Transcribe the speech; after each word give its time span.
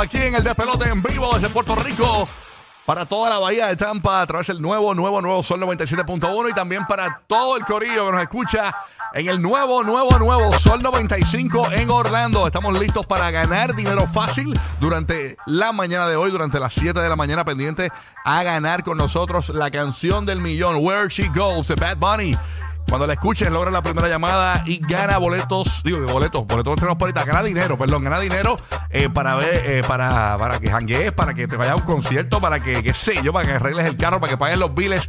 aquí 0.00 0.18
en 0.18 0.34
el 0.34 0.44
despelote 0.44 0.88
en 0.88 1.02
vivo 1.02 1.30
desde 1.34 1.48
Puerto 1.48 1.74
Rico. 1.76 2.28
Para 2.84 3.06
toda 3.06 3.30
la 3.30 3.38
bahía 3.38 3.68
de 3.68 3.76
Tampa 3.76 4.20
a 4.20 4.26
través 4.26 4.48
del 4.48 4.60
nuevo, 4.60 4.94
nuevo, 4.94 5.20
nuevo 5.22 5.42
Sol 5.42 5.60
97.1 5.60 6.50
y 6.50 6.52
también 6.52 6.84
para 6.86 7.22
todo 7.28 7.56
el 7.56 7.64
corillo 7.64 8.06
que 8.06 8.12
nos 8.12 8.22
escucha 8.22 8.74
en 9.14 9.28
el 9.28 9.40
nuevo, 9.40 9.84
nuevo, 9.84 10.18
nuevo 10.18 10.52
Sol 10.52 10.82
95 10.82 11.70
en 11.72 11.90
Orlando. 11.90 12.46
Estamos 12.46 12.76
listos 12.78 13.06
para 13.06 13.30
ganar 13.30 13.74
dinero 13.74 14.08
fácil 14.08 14.58
durante 14.80 15.36
la 15.46 15.72
mañana 15.72 16.08
de 16.08 16.16
hoy, 16.16 16.32
durante 16.32 16.58
las 16.58 16.72
7 16.74 17.00
de 17.00 17.08
la 17.08 17.16
mañana, 17.16 17.44
pendiente 17.44 17.92
a 18.24 18.42
ganar 18.42 18.82
con 18.82 18.98
nosotros 18.98 19.50
la 19.50 19.70
canción 19.70 20.26
del 20.26 20.40
millón, 20.40 20.76
Where 20.80 21.08
She 21.08 21.28
Goes, 21.28 21.68
de 21.68 21.76
Bad 21.76 21.98
Bunny. 21.98 22.36
Cuando 22.88 23.06
la 23.06 23.14
escuches, 23.14 23.50
logra 23.50 23.70
la 23.70 23.82
primera 23.82 24.08
llamada 24.08 24.62
y 24.66 24.78
gana 24.78 25.18
boletos, 25.18 25.82
digo, 25.82 26.00
boletos, 26.06 26.46
boletos 26.46 26.78
por 26.78 27.02
ahorita, 27.02 27.24
gana 27.24 27.42
dinero, 27.42 27.78
perdón, 27.78 28.04
gana 28.04 28.20
dinero 28.20 28.56
eh, 28.90 29.08
para 29.08 29.34
ver, 29.36 29.62
eh, 29.64 29.82
para, 29.86 30.36
para 30.38 30.60
que 30.60 30.70
janguees, 30.70 31.12
para 31.12 31.34
que 31.34 31.48
te 31.48 31.56
vayas 31.56 31.72
a 31.72 31.76
un 31.76 31.82
concierto, 31.82 32.40
para 32.40 32.60
que, 32.60 32.82
qué 32.82 32.92
sé 32.92 33.22
yo, 33.22 33.32
para 33.32 33.46
que 33.46 33.54
arregles 33.54 33.86
el 33.86 33.96
carro, 33.96 34.20
para 34.20 34.30
que 34.30 34.36
pagues 34.36 34.58
los 34.58 34.74
biles 34.74 35.08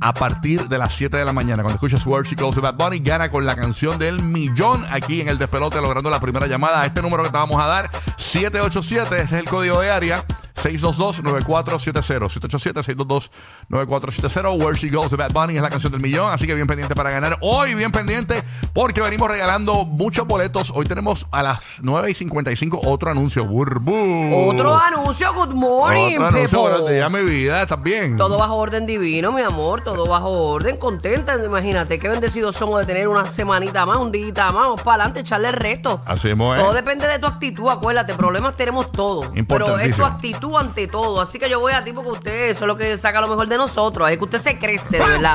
a 0.00 0.14
partir 0.14 0.68
de 0.68 0.78
las 0.78 0.94
7 0.94 1.16
de 1.16 1.24
la 1.24 1.32
mañana. 1.32 1.62
Cuando 1.62 1.74
escuches 1.74 2.04
Where 2.06 2.26
She 2.28 2.34
Goes 2.34 2.54
de 2.54 2.62
Bad 2.62 2.74
Bunny, 2.74 3.00
gana 3.00 3.30
con 3.30 3.44
la 3.44 3.54
canción 3.54 3.98
del 3.98 4.22
millón 4.22 4.84
aquí 4.90 5.20
en 5.20 5.28
el 5.28 5.38
despelote, 5.38 5.80
logrando 5.80 6.10
la 6.10 6.20
primera 6.20 6.46
llamada 6.46 6.84
este 6.86 7.02
número 7.02 7.22
que 7.22 7.30
te 7.30 7.38
vamos 7.38 7.62
a 7.62 7.66
dar, 7.66 7.90
787, 8.16 9.16
ese 9.16 9.24
es 9.24 9.32
el 9.32 9.48
código 9.48 9.80
de 9.80 9.90
área. 9.90 10.24
622-9470. 10.62 13.30
787-622-9470. 13.70 14.58
Where 14.62 14.76
She 14.76 14.88
Goes 14.90 15.10
de 15.10 15.16
Bad 15.16 15.32
Bunny 15.32 15.56
es 15.56 15.62
la 15.62 15.70
canción 15.70 15.92
del 15.92 16.00
millón. 16.00 16.32
Así 16.32 16.46
que 16.46 16.54
bien 16.54 16.66
pendiente 16.66 16.94
para 16.94 17.10
ganar. 17.10 17.38
Hoy 17.40 17.74
bien 17.74 17.92
pendiente 17.92 18.42
porque 18.72 19.00
venimos 19.00 19.28
regalando 19.30 19.84
muchos 19.84 20.26
boletos. 20.26 20.72
Hoy 20.74 20.86
tenemos 20.86 21.26
a 21.30 21.42
las 21.42 21.78
9 21.82 22.10
y 22.10 22.14
55 22.14 22.80
otro 22.84 23.10
anuncio. 23.10 23.44
Burbu. 23.44 24.50
Otro 24.50 24.76
anuncio, 24.76 25.32
good 25.34 25.54
morning, 25.54 26.14
Otro 26.14 26.26
anuncio. 26.26 26.50
Pepo. 26.50 26.60
Buenos 26.62 26.90
días, 26.90 27.10
mi 27.10 27.22
vida. 27.22 27.62
¿Estás 27.62 27.82
bien? 27.82 28.16
Todo 28.16 28.38
bajo 28.38 28.56
orden 28.56 28.86
divino, 28.86 29.32
mi 29.32 29.42
amor, 29.42 29.82
todo 29.82 30.06
bajo 30.06 30.30
orden, 30.30 30.76
contenta, 30.76 31.36
imagínate, 31.42 31.98
qué 31.98 32.08
bendecidos 32.08 32.56
somos 32.56 32.80
de 32.80 32.86
tener 32.86 33.08
una 33.08 33.24
semanita 33.24 33.86
más, 33.86 33.98
un 33.98 34.12
día 34.12 34.32
más, 34.46 34.54
vamos 34.54 34.82
para 34.82 35.02
adelante, 35.02 35.20
echarle 35.20 35.48
el 35.48 35.54
resto. 35.54 36.00
Así 36.06 36.28
mismo 36.28 36.54
es. 36.54 36.62
Todo 36.62 36.72
depende 36.72 37.06
de 37.06 37.18
tu 37.18 37.26
actitud, 37.26 37.68
acuérdate, 37.68 38.14
problemas 38.14 38.56
tenemos 38.56 38.90
todos, 38.92 39.26
pero 39.26 39.26
es 39.34 39.34
tu 39.34 39.40
Importantísimo. 39.40 40.06
actitud 40.06 40.49
ante 40.58 40.86
todo, 40.86 41.20
así 41.20 41.38
que 41.38 41.48
yo 41.48 41.60
voy 41.60 41.72
a 41.72 41.82
ti 41.84 41.92
porque 41.92 42.10
usted, 42.10 42.50
eso 42.50 42.64
es 42.64 42.68
lo 42.68 42.76
que 42.76 42.96
saca 42.98 43.20
lo 43.20 43.28
mejor 43.28 43.46
de 43.48 43.56
nosotros, 43.56 44.10
es 44.10 44.18
que 44.18 44.24
usted 44.24 44.38
se 44.38 44.58
crece, 44.58 44.98
de 44.98 45.04
verdad. 45.06 45.34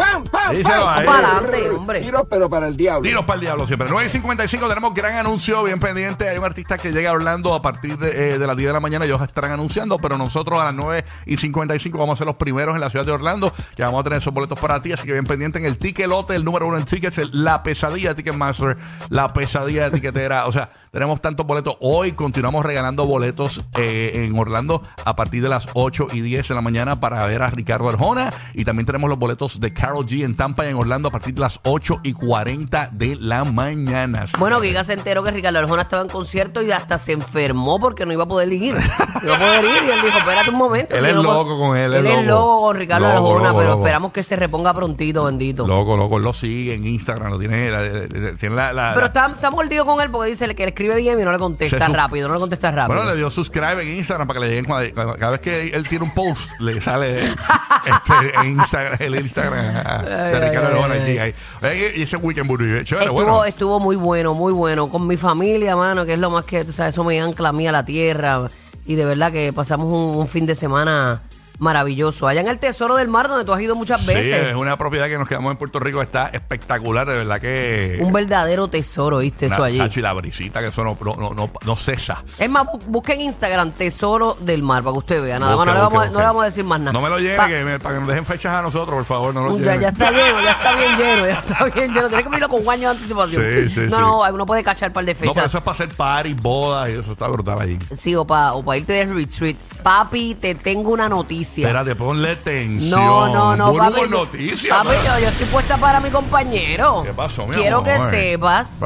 Díselo 0.51 0.89
ahí. 0.89 1.05
Para 1.05 1.37
adelante, 1.37 1.69
hombre. 1.69 2.01
Tiros, 2.01 2.23
pero 2.29 2.49
para 2.49 2.67
el 2.67 2.75
diablo. 2.77 3.03
Tiros 3.03 3.25
para 3.25 3.35
el 3.35 3.41
diablo 3.41 3.67
siempre. 3.67 3.87
9 3.89 4.07
y 4.07 4.09
55 4.09 4.67
tenemos 4.67 4.93
gran 4.93 5.13
anuncio, 5.15 5.63
bien 5.63 5.79
pendiente. 5.79 6.27
Hay 6.29 6.37
un 6.37 6.45
artista 6.45 6.77
que 6.77 6.91
llega 6.91 7.09
a 7.09 7.13
Orlando 7.13 7.53
a 7.53 7.61
partir 7.61 7.97
de, 7.97 8.33
eh, 8.35 8.37
de 8.39 8.47
las 8.47 8.55
10 8.57 8.69
de 8.69 8.73
la 8.73 8.79
mañana. 8.79 9.05
Ellos 9.05 9.21
estarán 9.21 9.51
anunciando, 9.51 9.97
pero 9.99 10.17
nosotros 10.17 10.59
a 10.59 10.65
las 10.65 10.73
9 10.73 11.03
y 11.25 11.37
55 11.37 11.97
vamos 11.97 12.15
a 12.15 12.17
ser 12.19 12.27
los 12.27 12.35
primeros 12.35 12.75
en 12.75 12.81
la 12.81 12.89
ciudad 12.89 13.05
de 13.05 13.11
Orlando. 13.11 13.51
Que 13.75 13.83
vamos 13.83 14.01
a 14.01 14.03
tener 14.03 14.19
esos 14.19 14.33
boletos 14.33 14.59
para 14.59 14.81
ti. 14.81 14.91
Así 14.93 15.05
que 15.05 15.13
bien 15.13 15.25
pendiente 15.25 15.59
en 15.59 15.65
el 15.65 15.77
ticket 15.77 16.07
lote, 16.07 16.35
el 16.35 16.43
número 16.45 16.67
uno 16.67 16.77
en 16.77 16.85
tickets, 16.85 17.17
el- 17.17 17.29
la 17.43 17.63
pesadilla 17.63 18.09
de 18.09 18.15
Ticketmaster, 18.15 18.77
la 19.09 19.33
pesadilla 19.33 19.89
de 19.89 19.91
tiquetera. 19.91 20.45
O 20.47 20.51
sea, 20.51 20.69
tenemos 20.91 21.21
tantos 21.21 21.45
boletos. 21.45 21.75
Hoy 21.81 22.13
continuamos 22.13 22.65
regalando 22.65 23.05
boletos 23.05 23.61
eh, 23.77 24.11
en 24.25 24.37
Orlando 24.37 24.81
a 25.05 25.15
partir 25.15 25.41
de 25.41 25.49
las 25.49 25.67
8 25.73 26.07
y 26.13 26.21
10 26.21 26.47
de 26.49 26.55
la 26.55 26.61
mañana 26.61 26.99
para 26.99 27.25
ver 27.27 27.41
a 27.41 27.49
Ricardo 27.49 27.87
Arjona. 27.89 28.33
Y 28.53 28.65
también 28.65 28.85
tenemos 28.85 29.09
los 29.09 29.17
boletos 29.19 29.59
de 29.59 29.73
Carol 29.73 30.05
G 30.05 30.23
en 30.25 30.35
Tampa 30.35 30.65
y 30.65 30.69
en 30.69 30.75
Orlando 30.75 31.07
a 31.09 31.11
partir 31.11 31.33
de 31.35 31.41
las 31.41 31.59
8 31.63 32.01
y 32.03 32.13
40 32.13 32.89
de 32.91 33.15
la 33.19 33.43
mañana. 33.45 34.25
Bueno, 34.39 34.59
Giga 34.61 34.83
se 34.83 34.93
enteró 34.93 35.23
que 35.23 35.31
Ricardo 35.31 35.59
Arjona 35.59 35.83
estaba 35.83 36.01
en 36.03 36.09
concierto 36.09 36.61
y 36.61 36.71
hasta 36.71 36.97
se 36.97 37.11
enfermó 37.13 37.79
porque 37.79 38.05
no 38.05 38.13
iba 38.13 38.23
a 38.23 38.27
poder 38.27 38.51
ir. 38.51 38.73
No 38.75 39.23
iba 39.23 39.35
a 39.35 39.39
poder 39.39 39.63
ir 39.65 39.83
y 39.87 39.91
él 39.91 39.99
dijo, 40.03 40.17
espérate 40.17 40.49
un 40.49 40.57
momento. 40.57 40.95
Él 40.95 41.01
si 41.03 41.07
es 41.09 41.15
no 41.15 41.23
puedo-". 41.23 41.33
loco 41.43 41.59
con 41.59 41.77
él, 41.77 41.93
Él 41.93 42.05
es 42.05 42.25
loco. 42.27 42.61
con 42.61 42.75
Ricardo 42.77 43.07
Loco, 43.07 43.17
Arjona, 43.17 43.47
loco, 43.49 43.57
pero 43.59 43.69
loco. 43.71 43.81
esperamos 43.83 44.11
que 44.11 44.23
se 44.23 44.35
reponga 44.35 44.73
prontito, 44.73 45.23
bendito. 45.25 45.67
Loco, 45.67 45.95
loco, 45.97 46.17
él 46.17 46.23
lo 46.23 46.33
sigue 46.33 46.73
en 46.73 46.85
Instagram, 46.85 47.31
lo 47.31 47.39
tiene, 47.39 47.69
la, 47.69 48.35
tiene 48.37 48.55
la, 48.55 48.73
la- 48.73 48.91
Pero 48.95 49.05
está, 49.07 49.27
está 49.27 49.51
mordido 49.51 49.85
con 49.85 50.01
él 50.01 50.09
porque 50.09 50.29
dice 50.31 50.45
que 50.55 50.63
le 50.63 50.69
escribe 50.69 50.95
DM 50.95 51.21
y 51.21 51.25
no 51.25 51.31
le 51.31 51.37
contesta 51.39 51.87
rápido, 51.87 52.27
no 52.27 52.33
le 52.35 52.39
contesta 52.39 52.71
rápido. 52.71 52.95
Bueno, 52.97 53.11
le 53.11 53.17
dio 53.17 53.29
subscribe 53.29 53.81
en 53.81 53.93
Instagram 53.97 54.27
para 54.27 54.39
que 54.39 54.45
le 54.45 54.49
lleguen 54.49 54.65
cuando- 54.65 54.84
cada 54.93 55.31
vez 55.31 55.39
que 55.39 55.67
él 55.67 55.87
tiene 55.87 56.05
un 56.05 56.13
post, 56.13 56.49
le 56.59 56.81
sale 56.81 57.25
este, 57.25 58.35
en 58.41 58.51
Instagram, 58.51 58.97
el 58.99 59.15
Instagram 59.15 60.05
de 60.05 60.39
Ricardo 60.39 60.67
Arjona 60.67 60.93
ay, 60.95 61.01
allí, 61.01 61.17
ahí. 61.17 61.33
Oye, 61.61 61.91
Y 61.95 62.01
ese 62.03 62.17
weekend 62.17 62.47
muy 62.47 62.57
chévere, 62.57 63.05
Estuvo, 63.05 63.13
bueno. 63.13 63.45
estuvo 63.45 63.79
muy 63.79 63.95
bueno, 63.95 64.33
muy 64.33 64.53
bueno. 64.53 64.89
Con 64.89 65.07
mi 65.07 65.17
familia, 65.17 65.75
mano, 65.75 66.05
que 66.05 66.13
es 66.13 66.19
lo 66.19 66.29
más 66.29 66.45
que, 66.45 66.63
tú 66.63 66.71
sabes, 66.71 66.95
eso 66.95 67.03
me 67.03 67.19
ancla 67.19 67.49
a 67.49 67.53
mí 67.53 67.67
a 67.67 67.71
la 67.71 67.85
tierra. 67.85 68.47
Y 68.85 68.95
de 68.95 69.05
verdad 69.05 69.31
que 69.31 69.51
pasamos 69.51 69.91
un, 69.91 70.17
un 70.17 70.27
fin 70.27 70.45
de 70.45 70.55
semana 70.55 71.21
maravilloso. 71.59 72.27
Allá 72.27 72.41
en 72.41 72.47
el 72.47 72.57
Tesoro 72.59 72.95
del 72.95 73.07
Mar, 73.07 73.27
donde 73.27 73.45
tú 73.45 73.53
has 73.53 73.61
ido 73.61 73.75
muchas 73.75 74.01
Sí, 74.01 74.07
veces. 74.07 74.47
es 74.47 74.55
una 74.55 74.77
propiedad 74.77 75.07
que 75.07 75.17
nos 75.17 75.27
quedamos 75.27 75.51
en 75.51 75.57
Puerto 75.57 75.79
Rico, 75.79 76.01
está 76.01 76.27
espectacular, 76.27 77.07
de 77.07 77.13
verdad 77.13 77.39
que... 77.41 77.99
Un 78.01 78.11
verdadero 78.13 78.67
tesoro, 78.67 79.19
¿viste? 79.19 79.47
Eso 79.47 79.63
allí. 79.63 79.77
La 80.01 80.13
brisita, 80.13 80.59
que 80.59 80.67
eso 80.67 80.83
no, 80.83 80.97
no, 81.03 81.33
no, 81.33 81.49
no, 81.65 81.75
cesa. 81.75 82.23
Es 82.37 82.49
más, 82.49 82.65
bu- 82.67 82.83
busque 82.87 83.13
en 83.13 83.21
Instagram 83.21 83.71
Tesoro 83.71 84.37
del 84.39 84.61
Mar 84.61 84.83
para 84.83 84.93
que 84.93 84.99
usted 84.99 85.23
vea. 85.23 85.39
Nada 85.39 85.55
más, 85.55 85.65
no, 85.65 85.73
le 85.73 85.79
vamos, 85.79 85.93
busque, 85.93 86.11
no 86.11 86.19
le 86.19 86.25
vamos 86.25 86.41
a 86.41 86.45
decir 86.45 86.63
más 86.63 86.79
nada. 86.79 86.91
No 86.93 87.01
me 87.01 87.09
lo 87.09 87.17
llene, 87.19 87.35
Pa- 87.37 87.47
que 87.47 87.63
me- 87.63 87.79
para 87.79 87.95
que 87.95 87.99
nos 88.01 88.09
dejen 88.09 88.25
fechas 88.25 88.53
a 88.53 88.61
nosotros, 88.61 88.95
por 88.95 89.05
favor, 89.05 89.33
no 89.33 89.43
lo 89.45 89.57
ya, 89.59 89.75
ya 89.77 89.87
está 89.89 90.11
lleno, 90.11 90.41
ya 90.41 90.51
está 90.51 90.75
bien 90.75 90.97
lleno, 90.97 91.27
ya 91.27 91.39
está 91.39 91.63
bien 91.73 91.87
lleno. 91.93 92.07
Tienes 92.09 92.23
que 92.23 92.29
pedirlo 92.29 92.49
con 92.49 92.61
un 92.61 92.69
año 92.69 92.81
de 92.89 92.95
anticipación. 92.95 93.41
Sí, 93.43 93.69
sí, 93.69 93.79
no, 93.89 93.99
no, 94.01 94.21
uno 94.33 94.45
puede 94.45 94.63
cachar 94.63 94.91
par 94.93 95.05
de 95.05 95.13
No, 95.13 95.19
pero 95.19 95.33
fechas. 95.33 95.45
eso 95.47 95.57
es 95.59 95.63
para 95.63 95.75
hacer 95.75 95.89
party, 95.89 96.33
bodas 96.33 96.89
y 96.89 96.93
eso 96.93 97.11
está 97.11 97.27
brutal 97.27 97.59
ahí. 97.61 97.79
Sí, 97.95 98.15
o 98.15 98.25
para 98.25 98.53
o 98.53 98.63
pa 98.63 98.77
irte 98.77 98.93
de 98.93 99.05
retreat. 99.05 99.55
Papi, 99.81 100.35
te 100.35 100.55
tengo 100.55 100.91
una 100.91 101.07
noticia. 101.09 101.44
Espérate, 101.63 101.95
ponle 101.95 102.35
tensión. 102.37 102.99
No, 103.01 103.27
no, 103.33 103.55
no, 103.55 103.71
Burbu 103.71 103.91
papi. 103.95 104.09
noticias. 104.09 104.77
Papi, 104.77 104.95
yo, 105.05 105.19
yo 105.19 105.27
estoy 105.29 105.47
puesta 105.47 105.77
para 105.77 105.99
mi 105.99 106.09
compañero. 106.09 107.03
¿Qué 107.03 107.13
pasó, 107.13 107.45
mi 107.47 107.53
Quiero 107.55 107.83
que 107.83 107.97
sepas 107.99 108.81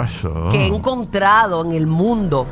que 0.51 0.63
he 0.63 0.67
encontrado 0.67 1.63
en 1.65 1.71
el 1.73 1.87
mundo 1.87 2.47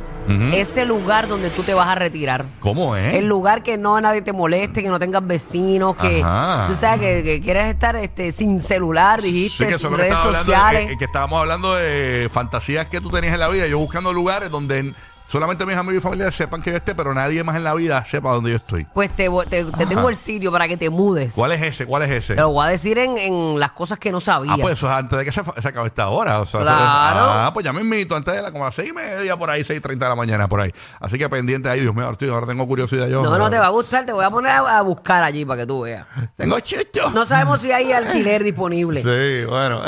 ese 0.51 0.85
lugar 0.85 1.29
donde 1.29 1.49
tú 1.49 1.63
te 1.63 1.73
vas 1.73 1.87
a 1.87 1.95
retirar. 1.95 2.43
¿Cómo 2.59 2.97
es? 2.97 3.13
El 3.13 3.27
lugar 3.27 3.63
que 3.63 3.77
no 3.77 3.99
nadie 4.01 4.21
te 4.21 4.33
moleste, 4.33 4.83
que 4.83 4.89
no 4.89 4.99
tengas 4.99 5.25
vecinos, 5.25 5.95
que 5.95 6.21
Ajá. 6.21 6.65
tú 6.67 6.75
sabes 6.75 6.99
que, 6.99 7.23
que 7.23 7.41
quieres 7.41 7.67
estar 7.67 7.95
este, 7.95 8.33
sin 8.33 8.61
celular, 8.61 9.21
dijiste, 9.21 9.63
Sí, 9.65 9.71
que 9.71 9.77
sin 9.77 9.89
que 9.91 9.95
redes 9.95 10.17
sociales. 10.17 10.89
eh, 10.89 10.93
eh, 10.93 10.97
que 10.97 11.05
estábamos 11.05 11.39
hablando 11.39 11.73
de 11.75 12.29
fantasías 12.29 12.87
que 12.89 12.99
tú 12.99 13.09
tenías 13.09 13.35
en 13.35 13.39
la 13.39 13.47
vida. 13.47 13.67
Yo 13.67 13.79
buscando 13.79 14.11
lugares 14.11 14.49
donde 14.51 14.93
solamente 15.27 15.65
mis 15.65 15.75
amigos 15.75 15.99
y 15.99 16.01
familiares 16.03 16.35
sepan 16.35 16.61
que 16.61 16.71
yo 16.71 16.77
esté, 16.77 16.95
pero 16.95 17.13
nadie 17.13 17.43
más 17.43 17.55
en 17.57 17.63
la 17.63 17.73
vida 17.73 18.03
sepa 18.05 18.31
dónde 18.31 18.51
yo 18.51 18.57
estoy. 18.57 18.85
pues 18.93 19.11
te, 19.11 19.29
te, 19.49 19.65
te 19.65 19.85
tengo 19.85 20.09
el 20.09 20.15
sitio 20.15 20.51
para 20.51 20.67
que 20.67 20.77
te 20.77 20.89
mudes. 20.89 21.33
¿Cuál 21.35 21.51
es 21.51 21.61
ese? 21.61 21.85
¿Cuál 21.85 22.03
es 22.03 22.11
ese? 22.11 22.35
Te 22.35 22.41
lo 22.41 22.49
voy 22.51 22.65
a 22.65 22.69
decir 22.69 22.97
en, 22.97 23.17
en 23.17 23.59
las 23.59 23.71
cosas 23.73 23.99
que 23.99 24.11
no 24.11 24.19
sabías. 24.21 24.55
Ah, 24.55 24.61
pues 24.61 24.77
eso 24.77 24.87
es 24.87 24.93
antes 24.93 25.19
de 25.19 25.25
que 25.25 25.31
se, 25.31 25.41
se 25.61 25.67
acabe 25.67 25.87
esta 25.87 26.09
hora. 26.09 26.39
O 26.41 26.45
sea, 26.45 26.61
Claro. 26.61 27.19
Ah, 27.31 27.51
pues 27.53 27.63
ya 27.65 27.73
me 27.73 27.81
invito 27.81 28.15
antes 28.15 28.33
de 28.33 28.41
la, 28.41 28.51
como 28.51 28.63
a 28.63 28.67
las 28.67 28.75
seis 28.75 28.89
y 28.89 28.93
media 28.93 29.37
por 29.37 29.49
ahí, 29.49 29.63
seis 29.63 29.81
treinta 29.81 30.05
de 30.05 30.09
la 30.09 30.15
mañana 30.15 30.47
por 30.47 30.61
ahí. 30.61 30.73
Así 30.99 31.17
que 31.17 31.27
pendiente 31.29 31.69
ahí, 31.69 31.81
Dios 31.81 31.93
mío, 31.93 32.05
ahora, 32.05 32.17
ahora 32.33 32.47
tengo 32.47 32.67
curiosidad 32.67 33.07
yo. 33.07 33.21
no, 33.21 33.37
no 33.37 33.49
te 33.49 33.59
va 33.59 33.67
a 33.67 33.69
gustar, 33.69 34.05
te 34.05 34.13
voy 34.13 34.25
a 34.25 34.29
poner 34.29 34.51
a, 34.51 34.77
a 34.79 34.81
buscar 34.81 35.23
allí 35.23 35.45
para 35.45 35.61
que 35.61 35.67
tú 35.67 35.81
veas. 35.81 36.05
Tengo 36.35 36.59
chucho. 36.61 37.09
No 37.11 37.25
sabemos 37.25 37.61
si 37.61 37.71
hay 37.71 37.91
alquiler 37.91 38.43
disponible. 38.43 39.01
Sí, 39.01 39.45
bueno. 39.45 39.81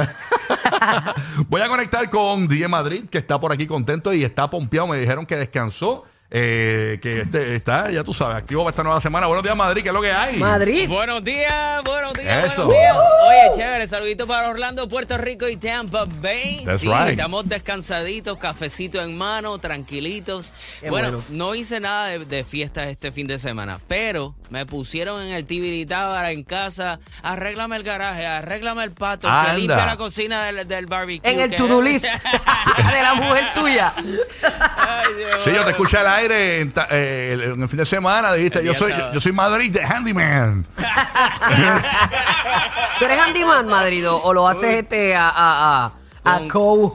Voy 1.49 1.61
a 1.61 1.67
conectar 1.67 2.09
con 2.09 2.47
Die 2.47 2.67
Madrid, 2.67 3.05
que 3.09 3.17
está 3.17 3.39
por 3.39 3.51
aquí 3.51 3.67
contento 3.67 4.13
y 4.13 4.23
está 4.23 4.49
pompeado. 4.49 4.87
Me 4.87 4.97
dijeron 4.97 5.25
que 5.25 5.35
descansó. 5.35 6.05
Eh, 6.31 6.99
que 7.01 7.21
este, 7.21 7.55
está, 7.55 7.89
ya 7.89 8.03
tú 8.03 8.13
sabes, 8.13 8.37
activo 8.37 8.63
para 8.63 8.69
esta 8.71 8.83
nueva 8.83 9.01
semana. 9.01 9.25
Buenos 9.25 9.43
días, 9.43 9.55
Madrid, 9.55 9.81
¿qué 9.81 9.89
es 9.89 9.93
lo 9.93 10.01
que 10.01 10.11
hay? 10.11 10.37
Madrid. 10.37 10.87
Buenos 10.87 11.23
días, 11.23 11.83
buenos 11.83 12.13
días, 12.13 12.45
Eso. 12.45 12.67
buenos 12.67 12.73
días. 12.73 12.97
Oye, 13.27 13.57
chévere, 13.57 13.87
saludito 13.87 14.27
para 14.27 14.49
Orlando, 14.49 14.87
Puerto 14.87 15.17
Rico 15.17 15.47
y 15.47 15.57
Tampa 15.57 16.05
Bay. 16.05 16.63
That's 16.65 16.81
sí, 16.81 16.87
right. 16.87 17.09
estamos 17.09 17.49
descansaditos, 17.49 18.37
cafecito 18.37 19.01
en 19.01 19.17
mano, 19.17 19.57
tranquilitos. 19.57 20.53
Bueno, 20.87 21.11
bueno. 21.11 21.23
no 21.29 21.55
hice 21.55 21.79
nada 21.79 22.07
de, 22.07 22.25
de 22.25 22.43
fiestas 22.43 22.87
este 22.87 23.11
fin 23.11 23.25
de 23.25 23.39
semana, 23.39 23.79
pero 23.87 24.35
me 24.51 24.65
pusieron 24.67 25.23
en 25.23 25.33
el 25.33 25.45
Tibiritábara 25.47 26.31
en 26.31 26.43
casa, 26.43 26.99
arréglame 27.23 27.75
el 27.75 27.83
garaje, 27.83 28.27
arréglame 28.27 28.83
el 28.83 28.91
pato, 28.91 29.27
Anda. 29.27 29.51
que 29.51 29.57
limpia 29.57 29.85
la 29.85 29.97
cocina 29.97 30.43
del, 30.45 30.67
del 30.67 30.85
barbecue. 30.85 31.27
En 31.29 31.39
el 31.39 31.55
to-do 31.55 31.81
list 31.81 32.05
de 32.93 33.01
la 33.01 33.15
mujer 33.15 33.45
tuya. 33.55 33.93
Ay, 33.95 35.13
Dios 35.17 35.41
Sí, 35.43 35.51
yo 35.55 35.63
te 35.65 35.71
escuché 35.71 35.97
al 35.97 36.18
aire 36.19 36.61
en, 36.61 36.71
ta- 36.71 36.87
eh, 36.91 37.31
el- 37.33 37.41
en 37.53 37.61
el 37.63 37.69
fin 37.69 37.77
de 37.77 37.85
semana. 37.85 38.33
Dijiste, 38.33 38.59
El 38.59 38.65
yo 38.65 38.71
día 38.71 38.79
soy, 38.79 38.91
sábado. 38.91 39.13
yo 39.13 39.19
soy 39.19 39.31
Madrid 39.31 39.71
de 39.71 39.83
Handyman. 39.83 40.65
¿Tú 42.99 43.05
eres 43.05 43.19
handyman, 43.19 43.67
Madrid, 43.67 44.09
o- 44.09 44.21
o 44.21 44.33
lo 44.33 44.47
haces 44.47 44.83
este 44.83 45.15
a, 45.15 45.29
a, 45.29 45.85
a, 45.85 46.35
a 46.35 46.39
Con-? 46.49 46.93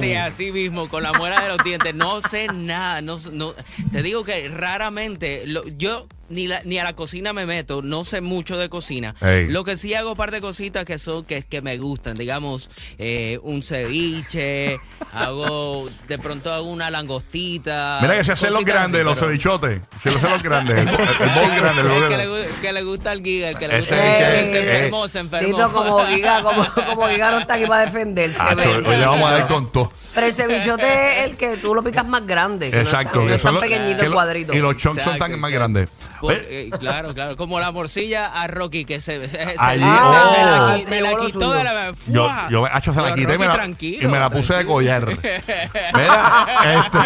Sí, 0.00 0.14
así 0.14 0.50
mismo, 0.52 0.88
con 0.88 1.02
la 1.02 1.12
muela 1.12 1.42
de 1.42 1.48
los 1.48 1.58
dientes. 1.64 1.94
No 1.94 2.20
sé 2.22 2.46
nada. 2.52 3.02
No, 3.02 3.18
no- 3.32 3.54
te 3.92 4.02
digo 4.02 4.24
que 4.24 4.48
raramente, 4.48 5.42
lo- 5.46 5.66
yo 5.68 6.06
ni, 6.28 6.46
la- 6.48 6.60
ni 6.64 6.78
a 6.78 6.84
la 6.84 6.94
cocina 6.94 7.32
me 7.32 7.46
meto, 7.46 7.82
no 7.82 8.04
sé 8.04 8.20
mucho 8.20 8.56
de 8.56 8.68
cocina. 8.68 9.14
Ey. 9.20 9.48
Lo 9.48 9.64
que 9.64 9.76
sí 9.76 9.94
hago 9.94 10.10
un 10.12 10.16
par 10.16 10.30
de 10.30 10.40
cositas 10.40 10.84
que 10.84 10.98
son 10.98 11.24
que, 11.24 11.42
que 11.42 11.60
me 11.62 11.76
gustan, 11.78 12.16
digamos, 12.16 12.70
eh, 12.98 13.38
un 13.42 13.62
ceviche, 13.62 14.78
hago, 15.12 15.88
de 16.08 16.18
pronto 16.18 16.52
hago 16.52 16.66
una 16.70 16.90
langostita. 16.90 17.98
Mira 18.02 18.16
que 18.16 18.24
se 18.24 18.32
hacen 18.32 18.52
los 18.52 18.64
grandes, 18.64 19.00
así, 19.00 19.04
los 19.08 19.18
pero- 19.18 19.28
cevichotes. 19.28 19.80
Se 20.02 20.08
los 20.10 20.16
hacen 20.18 20.30
los 20.30 20.42
grandes. 20.42 20.78
El, 20.78 20.88
el, 20.88 20.94
el 21.20 21.30
bowl 21.30 21.56
grande. 21.60 21.80
el 21.82 22.02
El 22.02 22.08
que, 22.08 22.16
le, 22.16 22.28
gu- 22.28 22.60
que 22.60 22.72
le 22.72 22.82
gusta 22.82 23.10
al 23.10 23.22
giga, 23.22 23.48
el 23.50 23.58
que 23.58 23.68
le 23.68 23.78
gusta 23.80 23.94
el 23.96 24.34
el 24.38 24.44
que- 24.44 24.50
se 24.52 24.58
enfermó, 24.76 25.08
se 25.08 25.18
enfermó. 25.20 25.46
Tito, 25.56 25.72
como 25.72 26.06
Giga, 26.06 26.42
como, 26.42 26.64
como 26.86 27.08
Giga 27.08 27.30
no 27.30 27.38
está 27.38 27.54
aquí 27.54 27.66
para 27.66 27.86
defenderse. 27.86 28.38
Ah, 28.40 28.54
hoy 28.56 28.96
le 28.96 29.06
vamos 29.06 29.30
a 29.30 29.32
dar 29.32 29.46
con 29.46 29.70
todo. 29.72 29.92
Pero 30.14 30.26
el 30.26 30.32
cevichote 30.32 31.18
es 31.20 31.24
el 31.26 31.36
que 31.36 31.56
tú 31.58 31.74
lo 31.74 31.82
picas 31.82 32.06
más 32.06 32.26
grande. 32.26 32.70
que 32.70 32.76
no 32.76 32.82
Exacto. 32.82 33.20
No 33.22 33.26
que 33.28 33.34
es 33.36 33.42
son 33.42 33.54
tan 33.54 33.54
los- 33.54 33.62
pequeñito 33.62 34.02
el 34.02 34.12
cuadrito. 34.12 34.52
Y 34.54 34.58
los 34.60 34.76
chunks 34.76 35.02
son 35.02 35.18
tan 35.18 35.38
más 35.40 35.50
grandes. 35.50 35.88
Por- 36.20 36.32
Oye, 36.32 36.46
eh, 36.48 36.70
claro, 36.78 37.12
claro. 37.14 37.36
Como 37.36 37.60
la 37.60 37.70
morcilla 37.72 38.26
a 38.26 38.46
Rocky 38.46 38.84
que 38.84 39.00
se, 39.00 39.20
se, 39.28 39.28
se- 39.28 39.54
Allí- 39.58 39.82
se- 39.82 39.86
oh. 39.90 40.32
me 40.32 40.44
la, 40.44 40.76
qui- 40.78 40.88
me 40.88 41.00
la 41.00 41.08
llevó 41.10 41.22
lo 41.22 41.26
quitó 41.26 41.52
de 41.52 41.64
la. 41.64 41.92
Yo, 42.06 42.24
¡Fua! 42.24 42.48
yo 42.50 42.66
hacho, 42.66 42.92
se 42.92 42.98
la 43.00 43.04
Pero 43.14 43.16
quité 43.16 43.34
y 43.34 43.38
me 43.38 43.46
la, 43.46 43.54
tranquilo, 43.54 44.08
y 44.08 44.10
me 44.12 44.18
la 44.18 44.30
puse 44.30 44.54
de 44.54 44.64
tranquilo. 44.64 44.72
collar. 44.74 45.06
Mira, 45.94 46.46
este, 46.84 46.98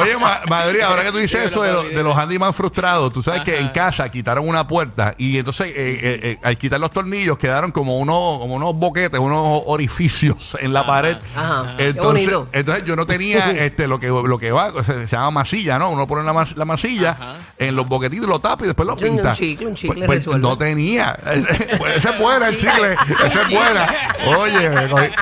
oye, 0.00 0.16
Ma- 0.16 0.40
Madrid, 0.48 0.80
ahora 0.80 1.02
que 1.04 1.12
tú 1.12 1.18
dices 1.18 1.46
eso 1.46 1.62
de, 1.62 1.72
lo 1.72 1.82
de 1.84 2.02
los 2.02 2.16
handyman 2.16 2.54
frustrados, 2.54 3.12
tú 3.12 3.22
sabes 3.22 3.42
que 3.42 3.58
en 3.58 3.68
casa 3.70 4.08
quitaron 4.10 4.48
una 4.48 4.66
puerta 4.66 5.14
y 5.18 5.38
entonces 5.38 5.68
eh, 5.68 5.72
eh, 5.76 6.20
eh, 6.22 6.38
al 6.42 6.56
quitar 6.56 6.80
los 6.80 6.90
tornillos 6.90 7.38
quedaron 7.38 7.72
como 7.72 7.98
unos, 7.98 8.38
como 8.40 8.54
unos 8.54 8.74
boquetes, 8.74 9.18
unos 9.20 9.62
orificios 9.66 10.56
en 10.60 10.72
la 10.72 10.86
pared. 10.86 11.16
Ajá. 11.36 11.74
Qué 11.76 11.88
Entonces, 11.88 12.26
bonito. 12.30 12.48
entonces 12.52 12.84
yo 12.84 12.96
no 12.96 13.06
tenía 13.06 13.50
este 13.64 13.86
lo 13.86 13.98
que 14.00 14.08
lo 14.08 14.38
que 14.38 14.50
va, 14.52 14.72
se, 14.84 15.06
se 15.08 15.16
llama 15.16 15.30
masilla, 15.30 15.78
¿no? 15.78 15.90
Uno 15.90 16.06
pone 16.06 16.24
la, 16.24 16.32
mas- 16.32 16.56
la 16.56 16.64
masilla 16.64 17.10
Ajá. 17.10 17.34
en 17.58 17.76
los 17.76 17.88
boquetitos, 17.92 18.28
lo 18.28 18.38
tapa 18.40 18.64
y 18.64 18.66
después 18.66 18.86
lo 18.86 18.94
Un- 18.94 18.98
un 19.04 19.16
pinta. 19.16 19.32
chicle, 19.32 19.66
un 19.66 19.74
chicle 19.74 20.06
Pues- 20.06 20.24
pues 20.24 20.38
no 20.38 20.56
tenía. 20.58 21.16
Pues 21.78 21.96
esa 21.98 22.10
es 22.10 22.18
buena 22.18 22.48
el 22.48 22.56
chicle. 22.56 22.94
Esa 22.94 23.42
es 23.42 23.50
buena. 23.50 23.94
Oye, 24.38 24.70
me 24.70 24.88
cogí- 24.90 25.12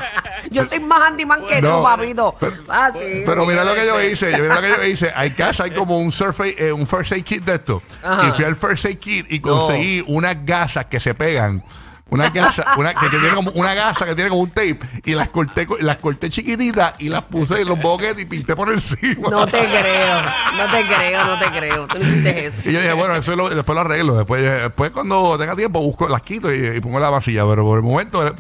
Yo 0.51 0.65
soy 0.65 0.81
más 0.81 1.01
handyman 1.03 1.45
que 1.47 1.61
No, 1.61 1.79
tú, 1.79 1.83
papito. 1.85 2.37
pero- 2.41 2.57
ah, 2.69 2.91
sí. 2.93 3.23
Pero 3.27 3.45
mira 3.47 3.63
lo 3.65 3.75
que 3.75 3.87
yo 3.87 4.01
hice, 4.03 4.31
yo- 4.33 4.39
mira 4.39 4.55
lo 4.57 4.61
que 4.63 4.69
yo 4.69 4.85
hice. 4.85 5.13
Hay 5.15 5.31
casa, 5.33 5.65
hay 5.65 5.71
como 5.73 5.99
un 5.99 6.11
surf 6.13 6.41
aid- 6.41 6.55
eh, 6.59 6.73
un 6.73 6.87
first 6.87 7.13
aid 7.13 7.25
kit 7.25 7.45
de 7.45 7.55
esto. 7.57 7.83
Ajá. 8.03 8.29
Y 8.29 8.33
fui 8.33 8.45
al 8.45 8.57
first 8.57 8.85
aid 8.87 8.99
kit 8.99 9.27
y 9.31 9.41
conseguí 9.41 10.03
unas 10.07 10.37
gasas 10.45 10.87
que 10.87 10.99
se 11.01 11.15
pegan. 11.15 11.63
Una 12.11 12.29
gasa, 12.31 12.65
una, 12.77 12.93
que, 12.95 13.09
que 13.09 13.19
tiene 13.19 13.35
como 13.35 13.51
una 13.53 13.73
gasa 13.75 14.05
que 14.05 14.15
tiene 14.15 14.31
como 14.31 14.43
un 14.43 14.51
tape 14.51 14.79
y 15.05 15.15
las 15.15 15.29
corté, 15.29 15.67
co- 15.67 15.79
las 15.81 15.97
corté 15.99 16.29
chiquititas 16.29 16.95
y 16.99 17.09
las 17.09 17.23
puse 17.23 17.61
en 17.63 17.69
los 17.69 17.81
boquetes 17.81 18.21
y 18.23 18.25
pinté 18.27 18.57
por 18.57 18.71
encima. 18.73 19.29
No 19.31 19.47
te 19.47 19.59
creo, 19.59 20.23
no 20.57 20.71
te 20.73 20.87
creo, 20.87 21.25
no 21.25 21.39
te 21.39 21.47
creo. 21.51 21.87
Tú 21.87 21.99
no 21.99 22.05
hiciste 22.05 22.47
eso. 22.47 22.61
Y 22.65 22.73
yo 22.73 22.81
dije, 22.81 22.93
bueno, 22.93 23.15
eso 23.17 23.31
es 23.33 23.39
lo- 23.39 23.49
después 23.49 23.75
lo 23.75 23.81
arreglo. 23.83 24.17
Después, 24.17 24.43
después 24.43 24.91
cuando 24.91 25.39
tenga 25.39 25.55
tiempo, 25.57 25.81
busco, 25.81 26.09
las 26.09 26.23
quito 26.23 26.53
y, 26.53 26.67
y 26.77 26.81
pongo 26.81 26.99
la 27.01 27.11
vasilla. 27.11 27.45
Pero 27.49 27.65
por 27.65 27.79
el 27.79 27.85
momento 27.85 28.35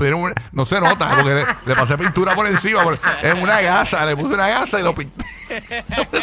no 0.52 0.64
se 0.64 0.80
nota 0.80 1.10
porque 1.16 1.34
le, 1.34 1.46
le 1.66 1.74
pasé 1.76 1.96
pintura 1.96 2.34
por 2.34 2.46
encima. 2.46 2.82
por- 2.82 2.98
es 3.22 3.34
una 3.40 3.60
gasa, 3.60 4.04
le 4.04 4.16
puse 4.16 4.34
una 4.34 4.48
gasa 4.48 4.80
y 4.80 4.82
lo 4.82 4.94
pinté. 4.94 5.24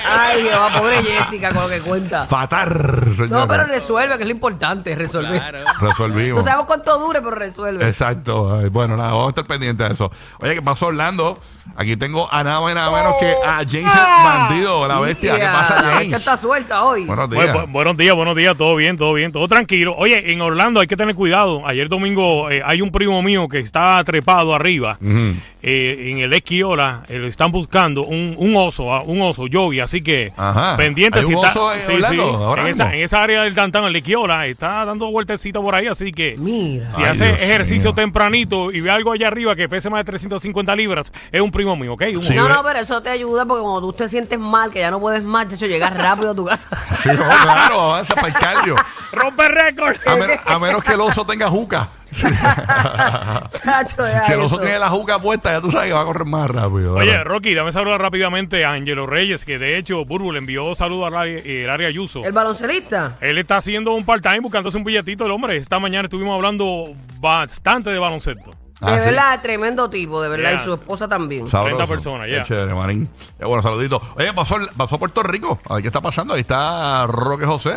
Ay, 0.06 0.44
Jehová, 0.44 0.70
pobre 0.80 1.04
Jessica 1.04 1.52
con 1.52 1.64
lo 1.64 1.70
que 1.70 1.80
cuenta. 1.80 2.26
Fatar, 2.26 3.04
señora. 3.16 3.28
No, 3.42 3.48
pero 3.48 3.64
resuelve, 3.66 4.16
que 4.18 4.24
es 4.24 4.28
lo 4.30 4.34
importante, 4.34 4.96
resolver. 4.96 5.40
Claro. 5.40 5.60
Resolvimos. 5.80 6.40
No 6.40 6.42
sabemos 6.44 6.66
cuánto 6.66 6.98
dure, 7.00 7.22
pero 7.22 7.36
resuelve. 7.36 7.88
Exacto. 7.88 8.60
Ay, 8.60 8.70
Bueno, 8.70 8.96
nada, 8.98 9.10
vamos 9.12 9.28
a 9.28 9.30
estar 9.30 9.46
pendientes 9.46 9.88
de 9.88 9.94
eso. 9.94 10.12
Oye, 10.40 10.56
¿qué 10.56 10.62
pasó, 10.62 10.88
Orlando? 10.88 11.40
Aquí 11.76 11.96
tengo 11.98 12.32
a 12.34 12.44
nada 12.44 12.62
más 12.62 12.72
y 12.72 12.76
nada 12.76 12.90
menos 12.92 13.16
que 13.20 13.32
a 13.46 13.58
James 13.58 13.94
el 13.94 14.24
Bandido, 14.24 14.88
la 14.88 15.00
bestia. 15.00 15.36
¿Qué 15.36 15.44
pasa, 15.46 15.76
La 15.76 15.82
James? 15.84 16.00
bestia 16.00 16.18
está 16.18 16.38
suelta 16.38 16.84
hoy. 16.84 17.06
Buenos 17.06 17.30
Bu- 17.30 17.34
días. 17.42 17.54
bu- 17.56 17.72
buenos 17.72 17.98
días, 17.98 18.16
buenos 18.16 18.36
días, 18.36 18.58
todo 18.58 18.76
bien, 18.76 18.98
todo 18.98 19.14
bien, 19.14 19.32
todo 19.32 19.48
tranquilo. 19.48 19.94
Oye, 19.98 20.32
en 20.32 20.42
Orlando 20.42 20.80
hay 20.80 20.88
que 20.88 20.96
tener 20.98 21.14
cuidado. 21.16 21.68
Ayer 21.68 21.90
domingo 21.90 22.50
eh, 22.50 22.62
hay 22.66 22.82
un 22.82 22.92
primo 22.92 23.22
mío 23.22 23.48
que 23.48 23.60
está 23.60 24.02
trepado 24.06 24.56
arriba 24.56 24.98
Ujú. 25.02 25.36
Eh, 25.70 26.12
en 26.12 26.20
el 26.20 26.32
Esquiola. 26.34 27.04
eh, 27.10 27.18
lo 27.18 27.28
están 27.28 27.52
buscando 27.52 28.04
un, 28.04 28.36
un 28.38 28.56
oso, 28.56 28.94
ah, 28.94 29.02
un 29.02 29.22
oso 29.22 29.48
yogi. 29.48 29.82
Así 29.82 30.02
que 30.02 30.32
Ajá. 30.38 30.78
pendiente 30.78 31.20
¿Hay 31.20 31.26
un 31.26 31.32
si 31.32 31.36
está 31.36 31.50
oso 31.50 31.74
en 31.74 31.92
Orlando 32.04 32.24
ahora 32.46 32.62
en, 32.62 32.68
esa, 32.70 32.94
en 32.96 33.02
esa 33.04 33.22
área 33.22 33.44
del 33.44 33.54
downtown, 33.54 33.86
el 33.86 33.96
Esquiola, 33.98 34.46
está 34.48 34.86
dando 34.86 35.12
vueltecita 35.12 35.60
por 35.60 35.76
ahí. 35.76 35.88
Así 35.88 36.12
que 36.14 36.36
Mira. 36.38 36.90
si 36.92 37.04
Ay, 37.04 37.10
hace 37.10 37.26
Dios 37.28 37.42
ejercicio 37.42 37.90
mío. 37.92 37.96
tempranito 37.96 38.72
y 38.72 38.80
ve 38.82 38.90
algo 38.92 39.12
allá 39.12 39.28
arriba 39.28 39.56
que 39.56 39.68
pese 39.68 39.90
más 39.90 40.00
de 40.00 40.06
350 40.06 40.76
libras, 40.76 41.12
es 41.32 41.42
un 41.42 41.52
primo 41.52 41.76
mío, 41.76 41.94
¿ok? 41.94 42.04
Un 42.16 42.22
Sí, 42.22 42.34
no, 42.34 42.48
no, 42.48 42.64
pero 42.64 42.80
eso 42.80 43.02
te 43.02 43.10
ayuda 43.10 43.46
porque 43.46 43.64
cuando 43.64 43.82
tú 43.82 43.94
te 43.94 44.08
sientes 44.08 44.40
mal, 44.40 44.72
que 44.72 44.80
ya 44.80 44.90
no 44.92 45.00
puedes 45.00 45.24
más, 45.24 45.52
hecho, 45.52 45.66
llegas 45.66 45.94
rápido 45.94 46.32
a 46.32 46.36
tu 46.36 46.46
casa. 46.46 46.70
Sí, 46.96 47.10
no, 47.10 47.18
claro, 47.44 47.82
avanza 47.82 48.16
para 48.16 48.28
el 48.28 48.34
cardio. 48.34 48.76
¡Rompe 49.12 49.48
récord! 49.50 49.96
A, 50.06 50.16
men- 50.16 50.40
a 50.46 50.60
menos 50.60 50.84
que 50.84 50.94
el 50.94 51.02
oso 51.02 51.26
tenga 51.26 51.50
juca. 51.50 51.90
Chacho, 52.14 54.04
si 54.26 54.34
el 54.34 54.40
oso 54.42 54.60
tiene 54.60 54.80
la 54.80 54.90
juca 54.90 55.20
puesta, 55.20 55.52
ya 55.52 55.62
tú 55.62 55.72
sabes 55.72 55.90
que 55.90 55.94
va 55.94 56.02
a 56.02 56.06
correr 56.06 56.26
más 56.26 56.50
rápido. 56.50 56.96
Oye. 56.96 57.24
Rocky, 57.24 57.54
dame 57.54 57.72
saludar 57.72 58.02
rápidamente 58.02 58.66
a 58.66 58.74
Angelo 58.74 59.06
Reyes, 59.06 59.46
que 59.46 59.60
de 59.60 59.78
hecho 59.78 60.06
Burbu 60.06 60.32
le 60.32 60.40
envió 60.40 60.74
saludos 60.76 61.08
al 61.08 61.16
área, 61.16 61.40
el 61.44 61.70
área 61.70 61.88
Ayuso. 61.88 62.24
El 62.24 62.34
baloncelista. 62.34 63.16
Él 63.22 63.38
está 63.38 63.58
haciendo 63.58 63.94
un 63.94 64.06
part-time 64.06 64.40
buscándose 64.40 64.78
un 64.78 64.84
billetito 64.84 65.26
el 65.26 65.32
hombre. 65.32 65.58
Esta 65.58 65.80
mañana 65.80 66.06
estuvimos 66.06 66.36
hablando 66.36 66.94
bastante 67.20 67.90
de 67.90 68.00
baloncesto. 68.00 68.52
Ah, 68.80 68.92
de 68.92 68.98
sí. 69.00 69.06
verdad, 69.06 69.42
tremendo 69.42 69.90
tipo, 69.90 70.22
de 70.22 70.30
verdad. 70.30 70.52
Yeah. 70.52 70.62
Y 70.62 70.64
su 70.64 70.74
esposa 70.74 71.08
también. 71.08 71.48
Sabroso. 71.48 71.78
30 71.78 71.92
personas, 71.92 72.30
ya. 72.30 72.44
Qué 72.44 73.46
bueno, 73.46 73.62
saludito. 73.64 74.00
Oye, 74.16 74.32
pasó, 74.34 74.58
pasó 74.76 74.96
a 74.96 75.00
Puerto 75.00 75.24
Rico. 75.24 75.60
A 75.68 75.76
ver 75.76 75.82
qué 75.82 75.88
está 75.88 76.00
pasando. 76.00 76.36
Ahí 76.36 76.42
está 76.42 77.08
Roque 77.08 77.46
José. 77.46 77.74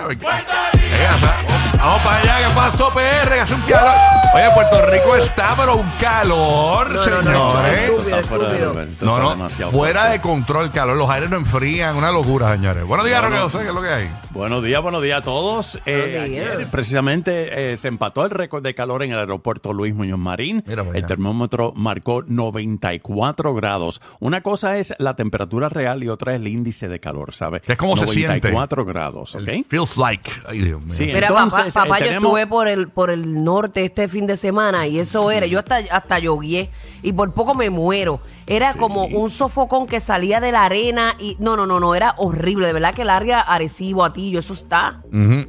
Vamos 1.79 2.03
para 2.03 2.17
allá. 2.19 2.49
¿Qué 2.49 2.55
pasó, 2.55 2.91
PR? 2.93 3.31
Que 3.31 3.41
hace 3.41 3.55
un 3.55 3.63
calor. 3.63 4.20
Oye, 4.33 4.45
Puerto 4.55 4.87
Rico 4.87 5.17
está, 5.17 5.55
pero 5.57 5.75
un 5.77 5.91
calor, 6.01 6.89
No, 6.91 7.05
no, 7.05 7.23
no, 7.23 7.51
señores. 7.53 7.81
estúpido, 7.91 8.17
estúpido. 8.21 8.87
No, 9.01 9.19
no, 9.19 9.31
demasiado 9.31 9.73
fuera 9.73 10.01
fuerte. 10.03 10.19
de 10.19 10.21
control 10.23 10.65
el 10.67 10.71
calor. 10.71 10.97
Los 10.97 11.11
aires 11.11 11.29
no 11.31 11.37
enfrían. 11.37 11.97
Una 11.97 12.13
locura, 12.13 12.53
señores. 12.55 12.85
Buenos 12.87 13.07
días, 13.07 13.25
Roque. 13.25 13.39
José. 13.39 13.59
¿Qué 13.59 13.67
es 13.69 13.75
lo 13.75 13.83
que 13.83 13.89
hay? 13.89 14.09
Buenos 14.31 14.63
días, 14.63 14.81
buenos 14.81 15.03
días 15.03 15.19
a 15.19 15.23
todos. 15.25 15.81
Eh, 15.85 15.97
Buenos 16.13 16.29
días. 16.31 16.47
ayer, 16.55 16.67
precisamente 16.71 17.73
eh, 17.73 17.77
se 17.77 17.89
empató 17.89 18.25
el 18.25 18.31
récord 18.31 18.63
de 18.63 18.73
calor 18.73 19.03
en 19.03 19.11
el 19.11 19.19
aeropuerto 19.19 19.73
Luis 19.73 19.93
Muñoz 19.97 20.21
Marín. 20.21 20.63
Mira 20.65 20.85
el 20.95 21.07
termómetro 21.07 21.73
marcó 21.75 22.23
94 22.25 23.53
grados. 23.55 24.01
Una 24.21 24.43
cosa 24.43 24.79
es 24.79 24.95
la 24.99 25.17
temperatura 25.17 25.69
real 25.69 26.05
y 26.05 26.09
otra 26.09 26.35
es 26.35 26.41
el 26.41 26.47
índice 26.47 26.87
de 26.87 27.01
calor, 27.01 27.35
¿sabes? 27.35 27.63
Es 27.67 27.77
como 27.77 27.97
se 27.97 28.07
siente. 28.07 28.53
94 28.53 28.85
grados, 28.85 29.35
¿ok? 29.35 29.49
El 29.49 29.65
Feels 29.65 29.97
like. 29.99 30.31
Ay, 30.49 30.59
Dios 30.61 30.81
mío. 30.81 30.95
Sí, 30.95 31.07
Mira, 31.07 31.27
Entonces, 31.27 31.75
papá, 31.75 31.89
papá 31.89 31.99
eh, 31.99 32.09
yo 32.11 32.15
estuve 32.19 32.47
por 32.47 32.69
el, 32.69 32.89
por 32.89 33.11
el 33.11 33.43
norte 33.43 33.85
este 33.85 34.07
fin 34.07 34.20
de 34.27 34.37
semana 34.37 34.87
y 34.87 34.99
eso 34.99 35.31
era, 35.31 35.47
yo 35.47 35.59
hasta, 35.59 35.79
hasta 35.91 36.19
llovié 36.19 36.71
y 37.03 37.13
por 37.13 37.33
poco 37.33 37.55
me 37.55 37.71
muero. 37.71 38.21
Era 38.47 38.73
Sí. 38.73 38.79
como 38.81 39.05
un 39.05 39.31
sofocón 39.31 39.87
que 39.87 40.01
salía 40.01 40.41
de 40.41 40.51
la 40.51 40.65
arena 40.65 41.15
y 41.21 41.37
no, 41.39 41.57
no, 41.57 41.67
no, 41.67 41.79
no, 41.79 41.95
era 41.95 42.15
horrible. 42.19 42.67
De 42.67 42.73
verdad 42.73 42.93
que 42.95 43.03
el 43.03 43.11
área 43.11 43.41
Arecibo, 43.41 44.05
Atillo, 44.05 44.41
eso 44.41 44.53
está 44.55 45.03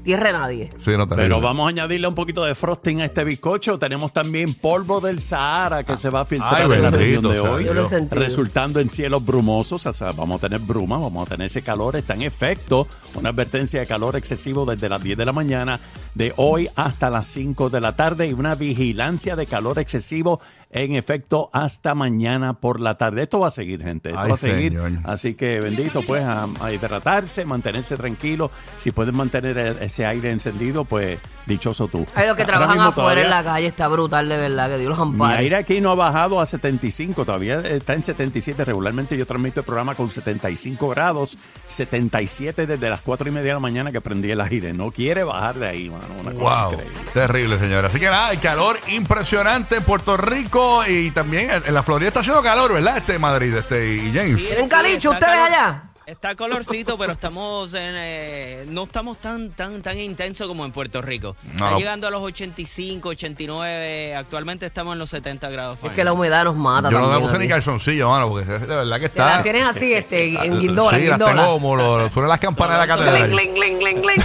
tierra 0.04 0.28
de 0.28 0.34
nadie. 0.38 0.74
Sí, 0.80 0.92
no 0.92 1.08
terrible. 1.08 1.24
Pero 1.30 1.42
vamos 1.42 1.66
a 1.66 1.70
añadirle 1.70 2.08
un 2.08 2.14
poquito 2.16 2.44
de 2.44 2.54
frosting 2.54 3.02
a 3.02 3.06
este 3.06 3.24
bizcocho. 3.24 3.80
Tenemos 3.80 4.14
también 4.14 4.54
polvo 4.54 5.02
del 5.02 5.20
Sahara 5.20 5.84
que 5.84 5.98
se 5.98 6.10
va 6.12 6.22
a 6.22 6.26
filtrar 6.26 6.64
Ay, 6.70 6.72
en 6.78 6.82
la 6.84 6.90
región 6.92 7.24
de 7.24 7.40
hoy. 7.40 7.66
Resultando 8.12 8.80
en 8.80 8.90
cielos 8.90 9.26
brumosos, 9.26 9.86
o 9.86 9.94
sea, 9.94 10.12
vamos 10.12 10.38
a 10.38 10.48
tener 10.48 10.60
bruma, 10.60 10.98
vamos 11.00 11.26
a 11.26 11.30
tener 11.32 11.48
ese 11.48 11.62
calor, 11.64 11.96
está 11.96 12.14
en 12.14 12.22
efecto, 12.22 12.88
una 13.16 13.30
advertencia 13.30 13.80
de 13.80 13.86
calor 13.88 14.16
excesivo 14.16 14.66
desde 14.66 14.90
las 14.90 15.02
10 15.02 15.18
de 15.18 15.26
la 15.26 15.32
mañana 15.34 15.80
de 16.14 16.34
hoy 16.38 16.70
hasta 16.76 17.10
las 17.10 17.26
5 17.28 17.70
de 17.70 17.82
la 17.82 17.96
tarde 17.96 18.28
y 18.28 18.34
una 18.34 18.54
vigilancia 18.62 19.36
de 19.36 19.48
calor 19.48 19.80
excesivo 19.80 20.40
en 20.74 20.96
efecto 20.96 21.50
hasta 21.54 21.94
mañana 21.96 22.54
por 22.54 22.80
la 22.80 22.96
tarde. 22.98 23.24
Esto 23.24 23.40
va 23.40 23.48
a 23.48 23.52
seguir, 23.52 23.84
gente, 23.84 24.10
esto 24.10 24.22
Ay, 24.22 24.30
va 24.30 24.34
a 24.36 24.38
seguir. 24.38 24.72
señor. 24.74 24.92
Así 25.04 25.34
que 25.36 25.60
bendito, 25.60 26.02
pues 26.02 26.24
a, 26.24 26.48
a 26.62 26.72
hidratarse, 26.72 27.46
mantenerse 27.46 27.98
tranquilo. 27.98 28.52
Si 28.80 28.92
pueden 28.92 29.16
mantener 29.16 29.58
e- 29.58 29.86
ese 29.86 30.06
aire 30.06 30.32
encendido, 30.32 30.86
pues 30.86 31.20
dichoso 31.46 31.88
tú. 31.88 32.06
Ay, 32.16 32.28
los 32.28 32.36
que 32.36 32.44
Ahora 32.44 32.58
trabajan 32.58 32.80
afuera 32.80 33.22
en 33.22 33.30
la 33.30 33.44
calle 33.44 33.68
está 33.68 33.88
brutal, 33.88 34.30
de 34.30 34.38
verdad, 34.38 34.70
que 34.70 34.78
Dios 34.78 34.90
los 34.98 35.00
mi 35.08 35.14
ampare. 35.16 35.38
aire 35.40 35.56
aquí 35.58 35.82
no 35.82 35.92
ha 35.92 35.96
bajado 35.96 36.40
a 36.40 36.46
75, 36.46 37.26
todavía 37.26 37.56
está 37.60 37.94
en 37.94 38.04
77. 38.04 38.64
Regularmente 38.64 39.18
yo 39.18 39.26
transmito 39.26 39.60
el 39.60 39.66
programa 39.66 39.96
con 39.96 40.10
75 40.10 40.88
grados, 40.90 41.38
77 41.68 42.66
desde 42.68 42.90
las 42.90 43.02
4 43.02 43.28
y 43.28 43.32
media 43.32 43.48
de 43.50 43.54
la 43.56 43.60
mañana 43.60 43.92
que 43.92 44.00
prendí 44.02 44.32
el 44.32 44.40
aire. 44.42 44.72
No 44.74 44.92
quiere 44.92 45.24
bajar 45.24 45.56
de 45.56 45.68
ahí, 45.68 45.90
mano. 45.90 46.06
Una 46.22 46.32
cosa 46.32 46.64
Wow, 46.66 46.74
increíble. 46.74 47.00
terrible, 47.14 47.60
señora. 47.60 47.88
Así 47.88 48.00
que 48.00 48.06
nada, 48.06 48.32
el 48.32 48.40
calor 48.40 48.78
impresionante 48.90 49.76
en 49.78 49.84
Puerto 49.84 50.16
Rico 50.18 50.61
y 50.88 51.12
también 51.12 51.50
en 51.66 51.74
la 51.74 51.84
Florida 51.84 52.08
está 52.08 52.22
haciendo 52.22 52.42
calor, 52.42 52.74
¿verdad? 52.74 52.98
Este 52.98 53.18
Madrid, 53.20 53.54
este 53.54 53.96
y 53.96 54.12
James. 54.14 54.38
Sí. 54.42 54.48
¿Tienen 54.48 54.68
calicho 54.68 55.12
ustedes 55.12 55.36
allá? 55.36 55.91
Está 56.08 56.36
colorcito, 56.36 56.98
pero 56.98 57.14
estamos 57.14 57.74
en, 57.76 57.94
eh, 57.96 58.66
no 58.68 58.84
estamos 58.84 59.18
tan 59.20 59.52
tan 59.52 59.82
tan 59.84 59.98
intenso 60.00 60.48
como 60.48 60.66
en 60.66 60.72
Puerto 60.72 61.00
Rico. 61.02 61.36
No, 61.44 61.52
Está 61.54 61.70
no. 61.72 61.78
llegando 61.78 62.08
a 62.08 62.10
los 62.12 62.22
85, 62.24 63.10
89. 63.10 64.16
Actualmente 64.16 64.66
estamos 64.66 64.94
en 64.94 65.00
los 65.00 65.10
70 65.12 65.50
grados. 65.52 65.78
Es 65.84 65.92
que 65.92 66.04
la 66.04 66.12
humedad 66.12 66.44
nos 66.46 66.56
mata 66.56 66.90
Yo 66.90 66.98
no 67.00 67.04
también. 67.06 67.22
le 67.24 67.28
puse 67.28 67.40
ni 67.40 67.48
calzoncillo, 67.48 68.10
mano, 68.10 68.30
porque 68.30 68.46
de 68.46 68.58
verdad 68.58 69.00
que 69.00 69.10
Te 69.10 69.20
las 69.20 69.30
está. 69.30 69.44
tienes 69.44 69.64
así, 69.68 69.94
este, 69.94 70.34
en 70.46 70.60
guindola, 70.60 70.98
Sí, 70.98 71.04
en 71.04 71.10
las 71.12 71.20
guindola. 71.20 71.42
tengo 71.44 71.54
como 71.54 71.76
lo, 71.76 72.10
suenan 72.10 72.30
las 72.30 72.40
campanas 72.40 72.82
de 72.82 72.88
la 72.88 72.88
catedral. 72.98 73.30
cling, 73.30 73.54
cling, 73.54 73.78
cling, 73.80 74.02
cling. 74.02 74.24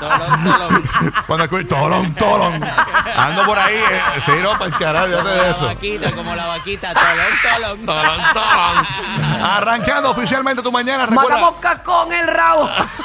Tolón, 0.00 0.44
tolón. 0.44 0.82
Cuando 1.26 1.44
escucho 1.44 1.66
tolón, 1.68 2.14
tolón. 2.14 2.60
Ando 3.16 3.46
por 3.46 3.58
ahí, 3.58 3.76
eh, 3.76 4.00
sí, 4.26 4.32
no, 4.42 4.52
para 4.58 4.66
el 4.66 4.72
carajo, 4.76 5.06
fíjate 5.06 5.28
de 5.30 5.36
La 5.36 5.50
eso. 5.50 5.64
vaquita, 5.66 6.10
como 6.12 6.34
la 6.34 6.46
vaquita, 6.46 6.92
tolón, 6.92 7.26
tolón. 7.42 7.86
Tolón, 7.86 8.20
tolón. 8.34 9.40
Arrancando 9.40 10.10
oficialmente 10.10 10.62
tu 10.62 10.72
mañana, 10.74 11.06
recuerda. 11.06 11.38
Matamos 11.38 11.60
en 12.06 12.12
el 12.12 12.26
rabo. 12.26 12.68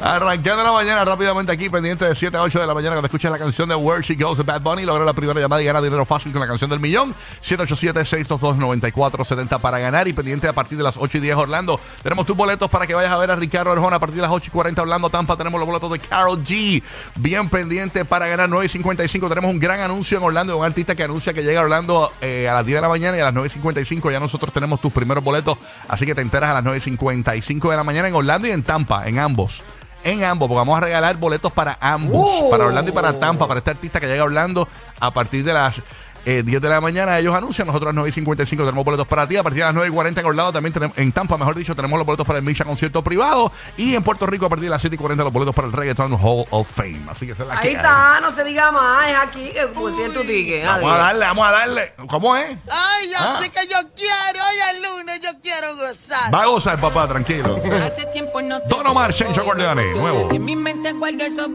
Arrancando 0.00 0.62
la 0.62 0.72
mañana 0.72 1.04
rápidamente 1.04 1.52
aquí, 1.52 1.68
pendiente 1.68 2.06
de 2.06 2.14
7 2.14 2.36
a 2.36 2.42
8 2.42 2.60
de 2.60 2.66
la 2.66 2.74
mañana, 2.74 2.94
cuando 2.94 3.06
escuches 3.06 3.30
la 3.30 3.38
canción 3.38 3.68
de 3.68 3.74
Where 3.74 4.02
She 4.02 4.14
Goes 4.14 4.38
de 4.38 4.44
Bad 4.44 4.62
Bunny, 4.62 4.84
logra 4.84 5.04
la 5.04 5.12
primera 5.12 5.38
llamada 5.40 5.62
y 5.62 5.66
gana 5.66 5.82
dinero 5.82 6.04
fácil 6.04 6.32
con 6.32 6.40
la 6.40 6.46
canción 6.46 6.70
del 6.70 6.80
millón. 6.80 7.14
787-622-9470 7.46 9.60
para 9.60 9.78
ganar. 9.78 10.08
Y 10.08 10.12
pendiente 10.12 10.48
a 10.48 10.52
partir 10.52 10.78
de 10.78 10.84
las 10.84 10.96
8 10.96 11.18
y 11.18 11.20
10 11.20 11.36
Orlando. 11.36 11.78
Tenemos 12.02 12.26
tus 12.26 12.36
boletos 12.36 12.70
para 12.70 12.86
que 12.86 12.94
vayas 12.94 13.12
a 13.12 13.16
ver 13.16 13.30
a 13.30 13.36
Ricardo 13.36 13.72
Arjona. 13.72 13.96
A 13.96 14.00
partir 14.00 14.16
de 14.16 14.22
las 14.22 14.30
8 14.30 14.46
y 14.48 14.50
40 14.50 14.82
Orlando, 14.82 15.10
Tampa. 15.10 15.36
Tenemos 15.36 15.60
los 15.60 15.66
boletos 15.66 15.90
de 15.90 15.98
Carol 15.98 16.42
G. 16.42 16.82
Bien 17.16 17.48
pendiente 17.48 18.04
para 18.04 18.26
ganar 18.26 18.48
9 18.48 18.66
y 18.66 18.68
55. 18.68 19.28
Tenemos 19.28 19.50
un 19.50 19.58
gran 19.58 19.80
anuncio 19.80 20.18
en 20.18 20.24
Orlando 20.24 20.54
de 20.54 20.58
un 20.58 20.64
artista 20.64 20.94
que 20.94 21.02
anuncia 21.02 21.34
que 21.34 21.42
llega 21.42 21.60
a 21.60 21.64
Orlando 21.64 22.12
eh, 22.20 22.48
a 22.48 22.54
las 22.54 22.64
10 22.64 22.76
de 22.76 22.82
la 22.82 22.88
mañana 22.88 23.16
y 23.16 23.20
a 23.20 23.24
las 23.24 23.34
9 23.34 23.48
y 23.48 23.50
55 23.50 24.10
ya 24.10 24.20
nosotros 24.20 24.52
tenemos 24.52 24.80
tus 24.80 24.92
primeros 24.92 25.22
boletos. 25.22 25.58
Así 25.88 26.06
que 26.06 26.14
te 26.14 26.20
enteras 26.20 26.50
a 26.50 26.54
las 26.54 26.64
9 26.64 26.78
y 26.78 26.80
55 26.80 27.70
de 27.70 27.76
la 27.76 27.84
mañana 27.84 28.08
en 28.08 28.14
Orlando 28.14 28.48
y 28.48 28.50
en 28.50 28.62
Tampa, 28.62 29.06
en 29.06 29.18
ambos. 29.18 29.41
En 30.04 30.24
ambos, 30.24 30.48
porque 30.48 30.58
vamos 30.58 30.76
a 30.76 30.80
regalar 30.80 31.16
boletos 31.16 31.52
para 31.52 31.78
ambos, 31.80 32.50
para 32.50 32.66
Orlando 32.66 32.90
y 32.90 32.94
para 32.94 33.20
Tampa, 33.20 33.46
para 33.46 33.58
este 33.58 33.70
artista 33.70 34.00
que 34.00 34.08
llega 34.08 34.22
a 34.22 34.26
Orlando 34.26 34.68
a 34.98 35.12
partir 35.12 35.44
de 35.44 35.52
las 35.52 35.80
eh, 36.24 36.42
10 36.44 36.60
de 36.62 36.68
la 36.68 36.80
mañana. 36.80 37.18
Ellos 37.18 37.34
anuncian, 37.34 37.66
nosotros 37.66 37.88
a 37.88 37.90
las 37.90 37.94
9 37.96 38.08
y 38.10 38.12
55 38.12 38.64
tenemos 38.64 38.84
boletos 38.84 39.06
para 39.06 39.26
ti. 39.26 39.36
A 39.36 39.42
partir 39.42 39.60
de 39.60 39.66
las 39.66 39.74
9 39.74 39.88
y 39.88 39.92
40 39.92 40.20
en 40.20 40.26
Orlando 40.26 40.52
también 40.52 40.72
tenemos, 40.72 40.96
en 40.98 41.12
Tampa, 41.12 41.36
mejor 41.36 41.54
dicho, 41.54 41.74
tenemos 41.74 41.98
los 41.98 42.06
boletos 42.06 42.26
para 42.26 42.38
el 42.38 42.44
Misha 42.44 42.64
concierto 42.64 43.02
privado. 43.02 43.50
Y 43.76 43.94
en 43.94 44.02
Puerto 44.02 44.26
Rico 44.26 44.46
a 44.46 44.48
partir 44.48 44.64
de 44.64 44.70
las 44.70 44.80
7 44.80 44.94
y 44.94 44.98
40 44.98 45.24
los 45.24 45.32
boletos 45.32 45.54
para 45.54 45.66
el 45.68 45.72
Reggaeton 45.72 46.12
Hall 46.20 46.44
of 46.50 46.68
Fame. 46.70 47.00
Así 47.10 47.26
que 47.26 47.32
esa 47.32 47.42
es 47.42 47.48
la 47.48 47.54
que 47.60 47.68
Ahí 47.68 47.68
hay. 47.70 47.74
está, 47.76 48.20
no 48.20 48.32
se 48.32 48.44
diga 48.44 48.70
más. 48.70 49.10
Es 49.10 49.16
aquí 49.16 49.50
que 49.52 49.66
pusiste 49.68 50.10
tu 50.10 50.20
ticket. 50.20 50.64
Vamos 50.66 50.92
a 50.92 50.96
darle, 50.98 51.24
vamos 51.26 51.46
a 51.48 51.50
darle. 51.52 51.92
¿Cómo 52.08 52.36
es? 52.36 52.56
Ay, 52.70 53.08
yo 53.10 53.16
Ah. 53.18 53.38
sé 53.40 53.50
que 53.50 53.66
yo 53.68 53.76
quiero, 53.94 54.44
hoy 54.44 54.56
es 54.76 54.82
lunes, 54.90 55.20
yo 55.22 55.30
quiero 55.42 55.76
gozar. 55.76 56.32
Va 56.34 56.42
a 56.42 56.46
gozar, 56.46 56.78
papá, 56.80 57.06
tranquilo. 57.08 57.56
Hace 57.84 58.06
tiempo 58.12 58.40
no 58.42 58.60
te 58.60 58.68
Don 58.68 58.86
Omar, 58.86 59.12
Chencho 59.14 59.44
Corleone, 59.44 59.92
nuevo. 59.94 60.28
En 60.32 60.44
mi 60.44 60.56
mente 60.56 60.92
guardo 60.92 61.22
esos 61.24 61.48